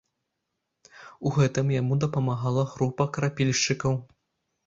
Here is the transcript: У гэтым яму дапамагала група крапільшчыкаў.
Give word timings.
У 1.29 1.33
гэтым 1.35 1.65
яму 1.81 1.93
дапамагала 2.03 2.63
група 2.73 3.03
крапільшчыкаў. 3.17 3.93